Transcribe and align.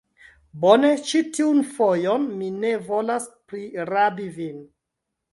Bone, 0.61 0.87
ĉi 1.09 1.19
tiun 1.37 1.59
fojon 1.73 2.25
mi 2.39 2.47
ne 2.63 2.71
volas 2.87 3.27
prirabi 3.53 4.27
vin. 4.39 4.57